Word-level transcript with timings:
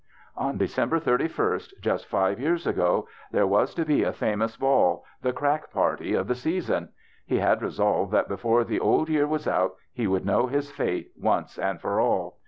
On 0.35 0.57
December 0.57 0.99
31st, 0.99 1.73
just 1.79 2.07
five 2.07 2.39
years 2.39 2.65
ago, 2.65 3.07
there 3.31 3.45
was 3.45 3.75
to 3.75 3.85
be 3.85 4.01
a 4.01 4.11
famous 4.11 4.57
ball, 4.57 5.05
the 5.21 5.31
crack 5.31 5.71
party 5.71 6.15
of 6.15 6.27
the 6.27 6.33
season. 6.33 6.89
He 7.23 7.37
had 7.37 7.61
resolved 7.61 8.11
that 8.11 8.27
before 8.27 8.63
the 8.63 8.79
old 8.79 9.09
year 9.09 9.27
was 9.27 9.47
out 9.47 9.75
he 9.93 10.07
would 10.07 10.25
know 10.25 10.47
his 10.47 10.71
fate 10.71 11.11
24 11.13 11.13
THE 11.13 11.17
BACHELORS 11.17 11.17
CHBISTMAS 11.17 11.23
once 11.23 11.59
and 11.71 11.81
for 11.81 11.99
all. 11.99 12.39